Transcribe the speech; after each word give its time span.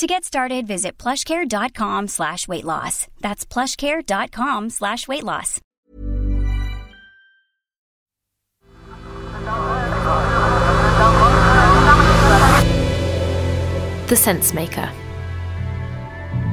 To 0.00 0.06
get 0.06 0.24
started, 0.24 0.66
visit 0.66 0.96
plushcare.com 0.96 2.08
slash 2.08 2.48
weight 2.48 2.64
loss. 2.64 3.06
That's 3.20 3.44
plushcare.com 3.44 4.70
slash 4.70 5.06
weight 5.06 5.24
loss. 5.24 5.60
The 14.08 14.16
Sense 14.16 14.54
Maker. 14.54 14.90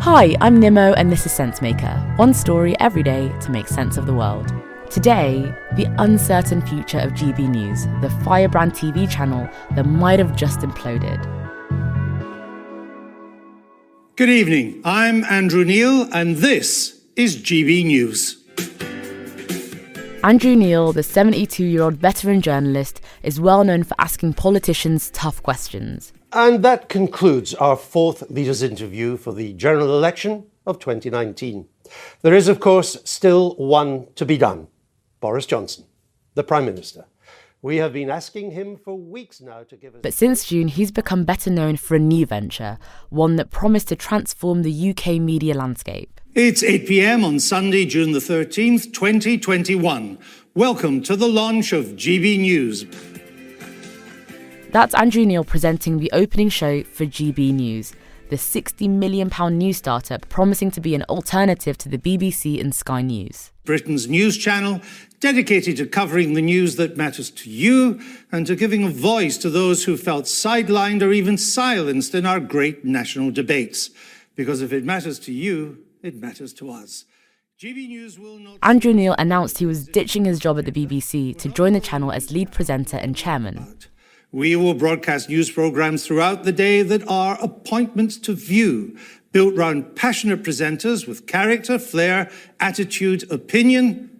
Hi, 0.00 0.34
I'm 0.40 0.58
Nimmo 0.58 0.94
and 0.94 1.12
this 1.12 1.24
is 1.24 1.30
Sensemaker. 1.30 2.18
One 2.18 2.34
story 2.34 2.74
every 2.80 3.04
day 3.04 3.32
to 3.42 3.52
make 3.52 3.68
sense 3.68 3.96
of 3.96 4.06
the 4.06 4.14
world. 4.14 4.52
Today, 4.90 5.54
the 5.76 5.86
uncertain 5.98 6.60
future 6.60 6.98
of 6.98 7.12
GB 7.12 7.48
News, 7.48 7.86
the 8.00 8.10
firebrand 8.24 8.72
TV 8.72 9.08
channel 9.08 9.48
that 9.76 9.86
might 9.86 10.18
have 10.18 10.34
just 10.34 10.58
imploded. 10.58 11.37
Good 14.18 14.30
evening. 14.30 14.80
I'm 14.84 15.22
Andrew 15.26 15.64
Neil, 15.64 16.12
and 16.12 16.38
this 16.38 17.00
is 17.14 17.36
GB 17.36 17.84
News. 17.86 18.42
Andrew 20.24 20.56
Neil, 20.56 20.92
the 20.92 21.04
72 21.04 21.64
year 21.64 21.82
old 21.82 21.94
veteran 21.94 22.42
journalist, 22.42 23.00
is 23.22 23.40
well 23.40 23.62
known 23.62 23.84
for 23.84 23.94
asking 23.96 24.32
politicians 24.32 25.12
tough 25.12 25.40
questions. 25.44 26.12
And 26.32 26.64
that 26.64 26.88
concludes 26.88 27.54
our 27.54 27.76
fourth 27.76 28.28
leaders' 28.28 28.60
interview 28.60 29.16
for 29.16 29.32
the 29.32 29.52
general 29.52 29.96
election 29.96 30.46
of 30.66 30.80
2019. 30.80 31.68
There 32.22 32.34
is, 32.34 32.48
of 32.48 32.58
course, 32.58 32.96
still 33.04 33.54
one 33.54 34.08
to 34.16 34.26
be 34.26 34.36
done 34.36 34.66
Boris 35.20 35.46
Johnson, 35.46 35.84
the 36.34 36.42
Prime 36.42 36.64
Minister. 36.64 37.04
We 37.60 37.78
have 37.78 37.92
been 37.92 38.08
asking 38.08 38.52
him 38.52 38.76
for 38.76 38.94
weeks 38.94 39.40
now 39.40 39.64
to 39.64 39.76
give 39.76 39.96
us. 39.96 40.00
But 40.00 40.14
since 40.14 40.44
June, 40.44 40.68
he's 40.68 40.92
become 40.92 41.24
better 41.24 41.50
known 41.50 41.76
for 41.76 41.96
a 41.96 41.98
new 41.98 42.24
venture, 42.24 42.78
one 43.10 43.34
that 43.34 43.50
promised 43.50 43.88
to 43.88 43.96
transform 43.96 44.62
the 44.62 44.90
UK 44.90 45.20
media 45.20 45.54
landscape. 45.54 46.20
It's 46.34 46.62
8 46.62 46.86
pm 46.86 47.24
on 47.24 47.40
Sunday, 47.40 47.84
June 47.84 48.12
the 48.12 48.20
13th, 48.20 48.92
2021. 48.92 50.18
Welcome 50.54 51.02
to 51.02 51.16
the 51.16 51.26
launch 51.26 51.72
of 51.72 51.86
GB 51.96 52.38
News. 52.38 52.86
That's 54.70 54.94
Andrew 54.94 55.26
Neil 55.26 55.42
presenting 55.42 55.98
the 55.98 56.12
opening 56.12 56.50
show 56.50 56.84
for 56.84 57.06
GB 57.06 57.52
News, 57.54 57.92
the 58.30 58.36
£60 58.36 58.88
million 58.88 59.32
news 59.58 59.78
startup 59.78 60.28
promising 60.28 60.70
to 60.70 60.80
be 60.80 60.94
an 60.94 61.02
alternative 61.08 61.76
to 61.78 61.88
the 61.88 61.98
BBC 61.98 62.60
and 62.60 62.72
Sky 62.72 63.02
News. 63.02 63.50
Britain's 63.68 64.08
news 64.08 64.38
channel 64.38 64.80
dedicated 65.20 65.76
to 65.76 65.84
covering 65.84 66.32
the 66.32 66.40
news 66.40 66.76
that 66.76 66.96
matters 66.96 67.28
to 67.28 67.50
you 67.50 68.00
and 68.32 68.46
to 68.46 68.56
giving 68.56 68.82
a 68.82 68.88
voice 68.88 69.36
to 69.36 69.50
those 69.50 69.84
who 69.84 69.98
felt 69.98 70.24
sidelined 70.24 71.02
or 71.02 71.12
even 71.12 71.36
silenced 71.36 72.14
in 72.14 72.24
our 72.24 72.40
great 72.40 72.82
national 72.82 73.30
debates. 73.30 73.90
Because 74.34 74.62
if 74.62 74.72
it 74.72 74.84
matters 74.84 75.18
to 75.18 75.32
you, 75.34 75.84
it 76.02 76.16
matters 76.16 76.54
to 76.54 76.70
us. 76.70 77.04
GB 77.60 77.88
News 77.88 78.18
will 78.18 78.38
not. 78.38 78.56
Andrew 78.62 78.94
Neil 78.94 79.14
announced 79.18 79.58
he 79.58 79.66
was 79.66 79.86
ditching 79.86 80.24
his 80.24 80.38
job 80.38 80.58
at 80.58 80.64
the 80.64 80.72
BBC 80.72 81.36
to 81.36 81.50
join 81.50 81.74
the 81.74 81.80
channel 81.80 82.10
as 82.10 82.32
lead 82.32 82.50
presenter 82.50 82.96
and 82.96 83.14
chairman. 83.14 83.76
We 84.32 84.56
will 84.56 84.74
broadcast 84.74 85.28
news 85.28 85.50
programs 85.50 86.06
throughout 86.06 86.44
the 86.44 86.52
day 86.52 86.82
that 86.82 87.06
are 87.08 87.38
appointments 87.42 88.18
to 88.18 88.34
view, 88.34 88.98
built 89.32 89.54
round 89.54 89.94
passionate 89.94 90.42
presenters 90.42 91.06
with 91.06 91.26
character, 91.26 91.78
flair, 91.78 92.30
attitude, 92.60 93.30
opinion, 93.30 94.10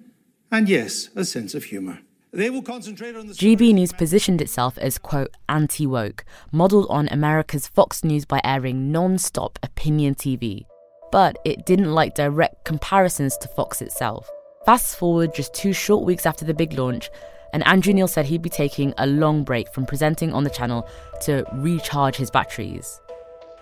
and 0.51 0.69
yes, 0.69 1.09
a 1.17 1.25
sense 1.25 1.55
of 1.55 1.65
humour. 1.65 2.01
They 2.33 2.51
will 2.51 2.63
concentrate 2.63 3.17
on 3.17 3.27
the 3.27 3.33
GB 3.33 3.73
News 3.73 3.93
positioned 3.93 4.43
itself 4.43 4.77
as, 4.79 4.99
quote, 4.99 5.35
anti 5.49 5.87
woke, 5.87 6.25
modelled 6.53 6.87
on 6.91 7.09
America's 7.09 7.67
Fox 7.67 8.05
News 8.05 8.27
by 8.27 8.41
airing 8.45 8.93
non 8.93 9.17
stop 9.19 9.59
opinion 9.63 10.15
TV. 10.15 10.65
But 11.11 11.39
it 11.47 11.65
didn't 11.65 11.95
like 11.95 12.15
direct 12.15 12.67
comparisons 12.67 13.37
to 13.39 13.49
Fox 13.49 13.81
itself. 13.81 14.29
Fast 14.67 14.99
forward 14.99 15.35
just 15.35 15.55
two 15.55 15.73
short 15.73 16.05
weeks 16.05 16.27
after 16.27 16.45
the 16.45 16.53
big 16.53 16.75
launch, 16.75 17.09
and 17.55 17.67
Andrew 17.67 17.95
Neil 17.95 18.09
said 18.09 18.27
he'd 18.27 18.43
be 18.43 18.51
taking 18.51 18.93
a 18.99 19.07
long 19.07 19.43
break 19.43 19.73
from 19.73 19.87
presenting 19.87 20.35
on 20.35 20.45
the 20.45 20.51
channel 20.51 20.87
to 21.23 21.45
recharge 21.55 22.17
his 22.17 22.31
batteries. 22.31 23.01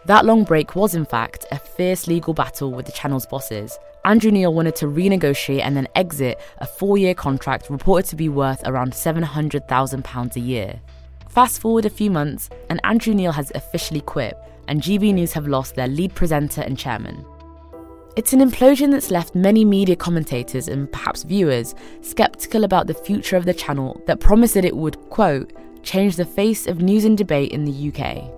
That 0.07 0.25
long 0.25 0.45
break 0.45 0.77
was, 0.77 0.95
in 0.95 1.05
fact, 1.05 1.47
a 1.51 1.59
fierce 1.59 2.07
legal 2.07 2.33
battle 2.33 2.71
with 2.71 2.87
the 2.87 2.93
channel's 2.93 3.27
bosses. 3.27 3.77
Andrew 4.05 4.31
Neil 4.31 4.55
wanted 4.55 4.77
to 4.77 4.87
renegotiate 4.87 5.63
and 5.63 5.77
then 5.77 5.89
exit 5.97 6.39
a 6.59 6.67
four 6.67 6.97
year 6.97 7.13
contract 7.13 7.69
reported 7.71 8.09
to 8.11 8.17
be 8.17 8.29
worth 8.29 8.63
around 8.67 8.93
£700,000 8.93 10.37
a 10.37 10.41
year. 10.41 10.81
Fast 11.29 11.61
forward 11.61 11.87
a 11.87 11.91
few 11.91 12.09
months, 12.09 12.49
and 12.71 12.81
Andrew 12.85 13.15
Neil 13.15 13.33
has 13.33 13.51
officially 13.57 14.01
quit, 14.01 14.39
and 14.69 14.81
GB 14.81 15.13
News 15.13 15.33
have 15.33 15.49
lost 15.49 15.75
their 15.75 15.89
lead 15.89 16.15
presenter 16.15 16.61
and 16.61 16.79
chairman. 16.79 17.27
It's 18.15 18.33
an 18.33 18.39
implosion 18.39 18.93
that's 18.93 19.11
left 19.11 19.35
many 19.35 19.65
media 19.65 19.97
commentators 19.97 20.69
and 20.69 20.91
perhaps 20.93 21.25
viewers 21.25 21.75
skeptical 22.03 22.63
about 22.63 22.87
the 22.87 22.95
future 22.95 23.37
of 23.37 23.45
the 23.45 23.53
channel 23.53 24.01
that 24.07 24.21
promised 24.21 24.55
that 24.55 24.65
it 24.65 24.77
would, 24.77 24.97
quote, 25.11 25.53
change 25.83 26.15
the 26.15 26.25
face 26.25 26.69
of 26.69 26.81
news 26.81 27.05
and 27.05 27.19
debate 27.19 27.51
in 27.51 27.65
the 27.65 27.89
UK. 27.93 28.36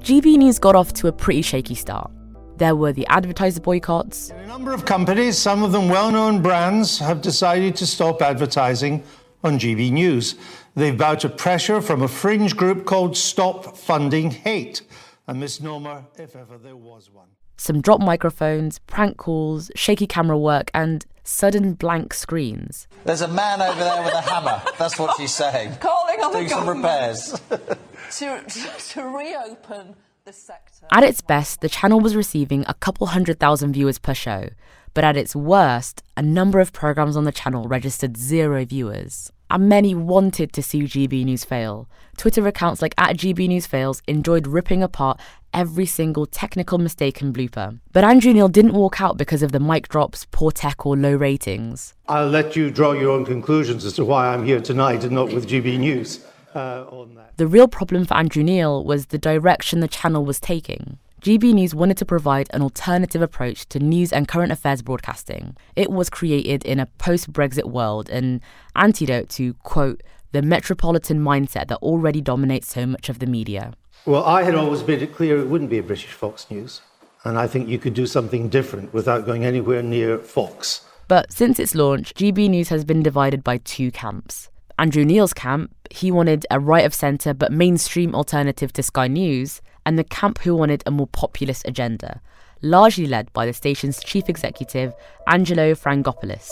GB 0.00 0.36
News 0.36 0.58
got 0.58 0.74
off 0.74 0.92
to 0.94 1.08
a 1.08 1.12
pretty 1.12 1.42
shaky 1.42 1.74
start. 1.74 2.10
There 2.56 2.74
were 2.74 2.92
the 2.92 3.06
advertiser 3.08 3.60
boycotts. 3.60 4.30
A 4.30 4.46
number 4.46 4.72
of 4.72 4.84
companies, 4.84 5.36
some 5.36 5.62
of 5.62 5.72
them 5.72 5.88
well 5.88 6.10
known 6.10 6.40
brands, 6.40 6.98
have 6.98 7.20
decided 7.20 7.76
to 7.76 7.86
stop 7.86 8.22
advertising 8.22 9.02
on 9.44 9.58
GB 9.58 9.92
News. 9.92 10.36
They've 10.74 10.96
bowed 10.96 11.20
to 11.20 11.28
pressure 11.28 11.80
from 11.80 12.02
a 12.02 12.08
fringe 12.08 12.56
group 12.56 12.86
called 12.86 13.16
Stop 13.16 13.76
Funding 13.76 14.30
Hate, 14.30 14.82
a 15.26 15.34
misnomer 15.34 16.04
if 16.16 16.34
ever 16.34 16.58
there 16.58 16.76
was 16.76 17.10
one 17.10 17.28
some 17.60 17.80
drop 17.80 18.00
microphones, 18.00 18.78
prank 18.80 19.16
calls, 19.16 19.70
shaky 19.74 20.06
camera 20.06 20.38
work, 20.38 20.70
and 20.72 21.04
sudden 21.24 21.74
blank 21.74 22.14
screens. 22.14 22.86
There's 23.04 23.20
a 23.20 23.28
man 23.28 23.60
over 23.60 23.80
there 23.80 24.02
with 24.02 24.14
a 24.14 24.20
hammer. 24.20 24.62
That's 24.78 24.98
what 24.98 25.16
she's 25.16 25.34
saying. 25.34 25.76
Calling 25.76 26.07
on 26.07 26.07
Oh, 26.20 26.32
do 26.32 26.42
the 26.42 26.48
some 26.48 26.58
government 26.60 26.84
repairs. 26.84 27.40
to, 28.18 28.44
to 28.90 29.02
reopen 29.02 29.94
the 30.24 30.32
sector. 30.32 30.86
At 30.92 31.04
its 31.04 31.20
best, 31.20 31.60
the 31.60 31.68
channel 31.68 32.00
was 32.00 32.16
receiving 32.16 32.64
a 32.66 32.74
couple 32.74 33.08
hundred 33.08 33.40
thousand 33.40 33.72
viewers 33.72 33.98
per 33.98 34.14
show, 34.14 34.50
but 34.94 35.04
at 35.04 35.16
its 35.16 35.34
worst, 35.34 36.02
a 36.16 36.22
number 36.22 36.60
of 36.60 36.72
programs 36.72 37.16
on 37.16 37.24
the 37.24 37.32
channel 37.32 37.68
registered 37.68 38.16
zero 38.16 38.64
viewers. 38.64 39.32
And 39.50 39.68
many 39.68 39.94
wanted 39.94 40.52
to 40.52 40.62
see 40.62 40.82
GB 40.82 41.24
News 41.24 41.44
fail. 41.44 41.88
Twitter 42.16 42.46
accounts 42.46 42.82
like 42.82 42.94
at 42.98 43.16
GB 43.16 43.48
News 43.48 43.66
Fails 43.66 44.02
enjoyed 44.06 44.46
ripping 44.46 44.82
apart 44.82 45.20
every 45.54 45.86
single 45.86 46.26
technical 46.26 46.76
mistake 46.76 47.22
and 47.22 47.34
blooper. 47.34 47.78
But 47.92 48.04
Andrew 48.04 48.32
Neil 48.32 48.48
didn't 48.48 48.74
walk 48.74 49.00
out 49.00 49.16
because 49.16 49.42
of 49.42 49.52
the 49.52 49.60
mic 49.60 49.88
drops, 49.88 50.26
poor 50.30 50.50
tech, 50.50 50.84
or 50.84 50.96
low 50.96 51.14
ratings. 51.14 51.94
I'll 52.08 52.28
let 52.28 52.56
you 52.56 52.70
draw 52.70 52.92
your 52.92 53.10
own 53.10 53.24
conclusions 53.24 53.84
as 53.84 53.94
to 53.94 54.04
why 54.04 54.28
I'm 54.34 54.44
here 54.44 54.60
tonight 54.60 55.04
and 55.04 55.12
not 55.12 55.32
with 55.32 55.48
GB 55.48 55.78
News 55.78 56.26
uh, 56.54 56.84
on 56.90 57.14
that. 57.14 57.36
The 57.36 57.46
real 57.46 57.68
problem 57.68 58.04
for 58.04 58.14
Andrew 58.14 58.42
Neil 58.42 58.84
was 58.84 59.06
the 59.06 59.18
direction 59.18 59.80
the 59.80 59.88
channel 59.88 60.24
was 60.24 60.40
taking. 60.40 60.98
GB 61.20 61.52
News 61.52 61.74
wanted 61.74 61.96
to 61.96 62.04
provide 62.04 62.48
an 62.52 62.62
alternative 62.62 63.20
approach 63.20 63.68
to 63.70 63.80
news 63.80 64.12
and 64.12 64.28
current 64.28 64.52
affairs 64.52 64.82
broadcasting. 64.82 65.56
It 65.74 65.90
was 65.90 66.08
created 66.08 66.64
in 66.64 66.78
a 66.78 66.86
post 66.86 67.32
Brexit 67.32 67.64
world, 67.64 68.08
an 68.08 68.40
antidote 68.76 69.28
to, 69.30 69.54
quote, 69.54 70.02
the 70.30 70.42
metropolitan 70.42 71.18
mindset 71.18 71.66
that 71.68 71.78
already 71.78 72.20
dominates 72.20 72.72
so 72.72 72.86
much 72.86 73.08
of 73.08 73.18
the 73.18 73.26
media. 73.26 73.72
Well, 74.06 74.24
I 74.24 74.44
had 74.44 74.54
always 74.54 74.86
made 74.86 75.02
it 75.02 75.12
clear 75.12 75.38
it 75.38 75.48
wouldn't 75.48 75.70
be 75.70 75.78
a 75.78 75.82
British 75.82 76.12
Fox 76.12 76.48
News, 76.52 76.82
and 77.24 77.36
I 77.36 77.48
think 77.48 77.68
you 77.68 77.80
could 77.80 77.94
do 77.94 78.06
something 78.06 78.48
different 78.48 78.94
without 78.94 79.26
going 79.26 79.44
anywhere 79.44 79.82
near 79.82 80.18
Fox. 80.18 80.82
But 81.08 81.32
since 81.32 81.58
its 81.58 81.74
launch, 81.74 82.14
GB 82.14 82.48
News 82.48 82.68
has 82.68 82.84
been 82.84 83.02
divided 83.02 83.42
by 83.42 83.58
two 83.58 83.90
camps. 83.90 84.50
Andrew 84.78 85.04
Neil's 85.04 85.34
camp, 85.34 85.74
he 85.90 86.12
wanted 86.12 86.46
a 86.48 86.60
right 86.60 86.86
of 86.86 86.94
centre 86.94 87.34
but 87.34 87.50
mainstream 87.50 88.14
alternative 88.14 88.72
to 88.74 88.82
Sky 88.84 89.08
News, 89.08 89.60
and 89.88 89.98
the 89.98 90.04
camp 90.04 90.38
who 90.40 90.54
wanted 90.54 90.82
a 90.84 90.90
more 90.90 91.06
populist 91.06 91.66
agenda, 91.66 92.20
largely 92.60 93.06
led 93.06 93.32
by 93.32 93.46
the 93.46 93.54
station's 93.54 93.98
chief 94.04 94.28
executive, 94.28 94.92
Angelo 95.26 95.72
Frangopoulos. 95.72 96.50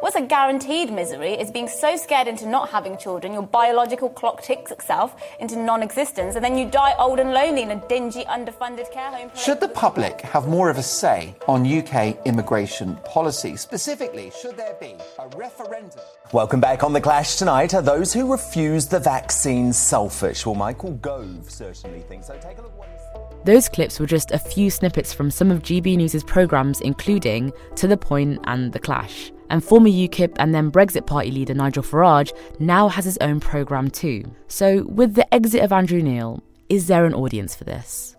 What's 0.00 0.16
a 0.16 0.22
guaranteed 0.22 0.90
misery 0.90 1.32
is 1.32 1.50
being 1.50 1.68
so 1.68 1.94
scared 1.94 2.26
into 2.26 2.48
not 2.48 2.70
having 2.70 2.96
children, 2.96 3.34
your 3.34 3.42
biological 3.42 4.08
clock 4.08 4.42
ticks 4.42 4.70
itself 4.70 5.14
into 5.38 5.56
non 5.56 5.82
existence, 5.82 6.36
and 6.36 6.42
then 6.42 6.56
you 6.56 6.70
die 6.70 6.94
old 6.98 7.18
and 7.18 7.34
lonely 7.34 7.60
in 7.60 7.70
a 7.70 7.86
dingy, 7.86 8.24
underfunded 8.24 8.90
care 8.90 9.10
home. 9.10 9.30
Should 9.36 9.60
the 9.60 9.68
public 9.68 10.22
have 10.22 10.48
more 10.48 10.70
of 10.70 10.78
a 10.78 10.82
say 10.82 11.34
on 11.46 11.70
UK 11.70 12.16
immigration 12.24 12.96
policy? 13.04 13.56
Specifically, 13.56 14.32
should 14.40 14.56
there 14.56 14.74
be 14.80 14.96
a 15.18 15.28
referendum? 15.36 16.00
Welcome 16.32 16.60
back 16.60 16.82
on 16.82 16.94
The 16.94 17.00
Clash 17.02 17.36
tonight. 17.36 17.74
Are 17.74 17.82
those 17.82 18.14
who 18.14 18.32
refuse 18.32 18.86
the 18.86 19.00
vaccine 19.00 19.70
selfish? 19.70 20.46
Well, 20.46 20.54
Michael 20.54 20.92
Gove 20.92 21.50
certainly 21.50 22.00
thinks 22.00 22.28
so. 22.28 22.38
Take 22.38 22.56
a 22.56 22.62
look 22.62 22.72
those 23.44 23.70
clips 23.70 23.98
were 23.98 24.06
just 24.06 24.32
a 24.32 24.38
few 24.38 24.68
snippets 24.68 25.14
from 25.14 25.30
some 25.30 25.50
of 25.50 25.62
GB 25.62 25.96
News' 25.96 26.22
programmes, 26.24 26.82
including 26.82 27.52
To 27.76 27.88
the 27.88 27.96
Point 27.96 28.38
and 28.44 28.70
The 28.70 28.78
Clash. 28.78 29.32
And 29.50 29.62
former 29.62 29.88
UKIP 29.88 30.36
and 30.38 30.54
then 30.54 30.70
Brexit 30.70 31.06
Party 31.06 31.30
leader 31.30 31.54
Nigel 31.54 31.82
Farage 31.82 32.32
now 32.60 32.88
has 32.88 33.04
his 33.04 33.18
own 33.20 33.40
programme 33.40 33.90
too. 33.90 34.24
So, 34.48 34.84
with 34.84 35.14
the 35.14 35.34
exit 35.34 35.62
of 35.62 35.72
Andrew 35.72 36.00
Neil, 36.00 36.42
is 36.68 36.86
there 36.86 37.04
an 37.04 37.14
audience 37.14 37.54
for 37.54 37.64
this? 37.64 38.16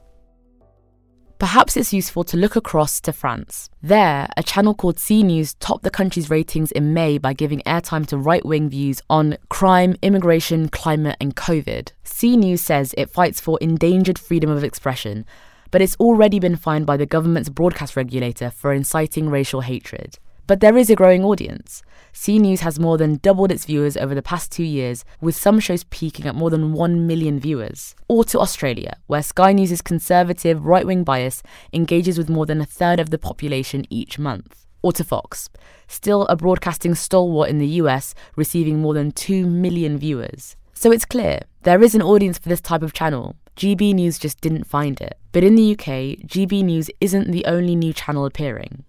Perhaps 1.42 1.76
it's 1.76 1.92
useful 1.92 2.24
to 2.26 2.38
look 2.38 2.56
across 2.56 3.02
to 3.02 3.12
France. 3.12 3.68
There, 3.82 4.28
a 4.38 4.44
channel 4.44 4.76
called 4.76 5.00
C 5.00 5.24
News 5.24 5.56
topped 5.56 5.84
the 5.84 5.90
country's 5.90 6.30
ratings 6.30 6.72
in 6.72 6.94
May 6.94 7.18
by 7.18 7.34
giving 7.34 7.62
airtime 7.62 8.06
to 8.08 8.18
right 8.18 8.46
wing 8.46 8.70
views 8.70 9.02
on 9.10 9.38
crime, 9.50 9.96
immigration, 10.04 10.70
climate, 10.70 11.18
and 11.20 11.36
COVID. 11.36 11.94
C 12.04 12.38
News 12.38 12.62
says 12.62 12.94
it 12.96 13.10
fights 13.10 13.42
for 13.42 13.58
endangered 13.60 14.20
freedom 14.20 14.52
of 14.52 14.64
expression, 14.64 15.26
but 15.72 15.82
it's 15.82 15.96
already 15.96 16.40
been 16.40 16.58
fined 16.58 16.86
by 16.86 16.96
the 16.96 17.08
government's 17.08 17.50
broadcast 17.50 17.96
regulator 17.96 18.52
for 18.52 18.72
inciting 18.72 19.28
racial 19.28 19.62
hatred. 19.62 20.20
But 20.48 20.60
there 20.60 20.78
is 20.78 20.90
a 20.90 20.96
growing 20.96 21.24
audience. 21.24 21.84
C 22.14 22.40
News 22.40 22.62
has 22.62 22.80
more 22.80 22.98
than 22.98 23.18
doubled 23.18 23.52
its 23.52 23.66
viewers 23.66 23.96
over 23.96 24.14
the 24.14 24.22
past 24.22 24.52
two 24.52 24.64
years, 24.64 25.06
with 25.22 25.36
some 25.36 25.60
shows 25.60 25.86
peaking 25.86 26.26
at 26.26 26.36
more 26.36 26.50
than 26.50 26.74
1 26.74 27.08
million 27.08 27.40
viewers. 27.40 27.96
Or 28.08 28.24
to 28.26 28.40
Australia, 28.40 28.98
where 29.08 29.24
Sky 29.24 29.54
News' 29.54 29.82
conservative 29.82 30.66
right 30.66 30.86
wing 30.86 31.04
bias 31.04 31.42
engages 31.72 32.18
with 32.18 32.30
more 32.30 32.46
than 32.46 32.60
a 32.60 32.66
third 32.66 33.00
of 33.00 33.12
the 33.12 33.18
population 33.18 33.86
each 33.90 34.20
month. 34.20 34.66
Or 34.84 34.92
to 34.94 35.04
Fox, 35.04 35.50
still 35.88 36.26
a 36.26 36.36
broadcasting 36.36 36.96
stalwart 36.96 37.50
in 37.50 37.60
the 37.60 37.68
US, 37.82 38.14
receiving 38.36 38.80
more 38.80 38.94
than 38.94 39.12
2 39.12 39.46
million 39.46 39.98
viewers. 39.98 40.56
So 40.74 40.92
it's 40.92 41.06
clear, 41.06 41.42
there 41.64 41.84
is 41.84 41.94
an 41.94 42.02
audience 42.02 42.40
for 42.40 42.50
this 42.50 42.62
type 42.62 42.82
of 42.82 42.94
channel. 42.94 43.36
GB 43.56 43.94
News 43.94 44.18
just 44.18 44.42
didn't 44.42 44.64
find 44.64 45.00
it. 45.00 45.18
But 45.32 45.44
in 45.44 45.56
the 45.56 45.74
UK, 45.74 46.26
GB 46.26 46.64
News 46.64 46.90
isn't 47.00 47.32
the 47.32 47.46
only 47.46 47.76
new 47.76 47.94
channel 47.94 48.26
appearing. 48.26 48.84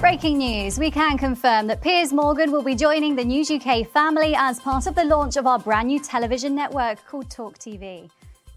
Breaking 0.00 0.38
news. 0.38 0.78
We 0.78 0.90
can 0.90 1.18
confirm 1.18 1.66
that 1.66 1.82
Piers 1.82 2.10
Morgan 2.10 2.50
will 2.50 2.62
be 2.62 2.74
joining 2.74 3.14
the 3.14 3.22
News 3.22 3.50
UK 3.50 3.86
family 3.86 4.34
as 4.34 4.58
part 4.58 4.86
of 4.86 4.94
the 4.94 5.04
launch 5.04 5.36
of 5.36 5.46
our 5.46 5.58
brand 5.58 5.88
new 5.88 6.00
television 6.00 6.54
network 6.54 7.06
called 7.06 7.30
Talk 7.30 7.58
TV. 7.58 8.08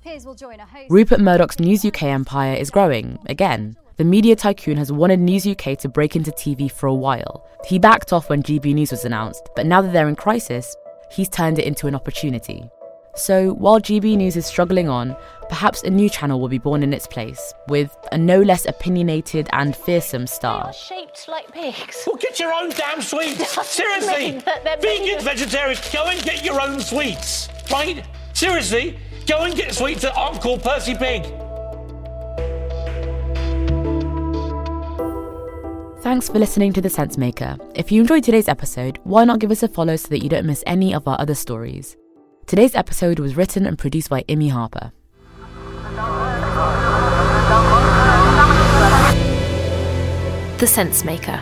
Piers 0.01 0.25
will 0.25 0.35
join 0.35 0.61
a 0.61 0.65
host. 0.65 0.89
Rupert 0.89 1.19
Murdoch's 1.19 1.59
News 1.59 1.83
UK 1.83 2.03
empire 2.03 2.53
is 2.53 2.71
growing, 2.71 3.19
again. 3.25 3.75
The 3.97 4.05
media 4.05 4.37
tycoon 4.37 4.77
has 4.77 4.89
wanted 4.89 5.19
News 5.19 5.45
UK 5.45 5.77
to 5.79 5.89
break 5.89 6.15
into 6.15 6.31
TV 6.31 6.71
for 6.71 6.87
a 6.87 6.93
while. 6.93 7.45
He 7.67 7.77
backed 7.77 8.13
off 8.13 8.29
when 8.29 8.41
GB 8.41 8.73
News 8.73 8.91
was 8.91 9.03
announced, 9.03 9.49
but 9.53 9.65
now 9.65 9.81
that 9.81 9.91
they're 9.91 10.07
in 10.07 10.15
crisis, 10.15 10.73
he's 11.11 11.27
turned 11.27 11.59
it 11.59 11.65
into 11.65 11.87
an 11.87 11.93
opportunity. 11.93 12.63
So, 13.15 13.53
while 13.53 13.79
GB 13.79 14.17
News 14.17 14.35
is 14.35 14.47
struggling 14.47 14.89
on, 14.89 15.15
perhaps 15.47 15.83
a 15.83 15.89
new 15.91 16.09
channel 16.09 16.41
will 16.41 16.47
be 16.47 16.57
born 16.57 16.81
in 16.81 16.93
its 16.93 17.05
place, 17.05 17.53
with 17.67 17.95
a 18.11 18.17
no 18.17 18.41
less 18.41 18.65
opinionated 18.65 19.47
and 19.53 19.75
fearsome 19.75 20.25
star. 20.25 20.63
They 20.63 20.69
are 20.69 20.73
shaped 20.73 21.27
like 21.27 21.51
pigs. 21.51 22.03
Well, 22.07 22.15
get 22.15 22.39
your 22.39 22.51
own 22.51 22.71
damn 22.71 23.03
sweets! 23.03 23.51
Seriously! 23.67 24.41
Vegan, 24.81 25.23
vegetarians, 25.23 25.93
go 25.93 26.07
and 26.07 26.23
get 26.23 26.43
your 26.43 26.59
own 26.59 26.79
sweets, 26.79 27.49
right? 27.71 28.03
Seriously, 28.33 28.97
go 29.27 29.43
and 29.43 29.55
get 29.55 29.75
sweets 29.75 30.01
that 30.01 30.15
aren't 30.17 30.41
called 30.41 30.63
Percy 30.63 30.95
Pig. 30.95 31.23
Thanks 36.01 36.27
for 36.29 36.39
listening 36.39 36.73
to 36.73 36.81
The 36.81 36.89
Sense 36.89 37.15
Maker. 37.17 37.57
If 37.75 37.91
you 37.91 38.01
enjoyed 38.01 38.23
today's 38.23 38.49
episode, 38.49 38.99
why 39.03 39.23
not 39.23 39.39
give 39.39 39.51
us 39.51 39.61
a 39.61 39.67
follow 39.67 39.95
so 39.97 40.09
that 40.09 40.23
you 40.23 40.29
don't 40.29 40.45
miss 40.47 40.63
any 40.65 40.95
of 40.95 41.07
our 41.07 41.15
other 41.21 41.35
stories? 41.35 41.95
Today's 42.45 42.75
episode 42.75 43.19
was 43.19 43.35
written 43.35 43.65
and 43.65 43.77
produced 43.79 44.09
by 44.09 44.23
Imi 44.23 44.51
Harper. 44.51 44.91
The 50.59 50.67
Sense 50.67 51.03
Maker 51.03 51.41